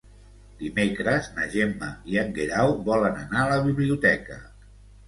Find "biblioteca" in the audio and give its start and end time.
3.71-4.43